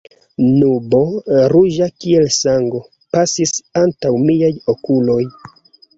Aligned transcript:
Nubo, 0.51 1.01
ruĝa 1.53 1.89
kiel 2.05 2.25
sango, 2.37 2.81
pasis 3.17 3.53
antaŭ 3.83 4.15
miaj 4.27 4.53
okuloj. 4.75 5.23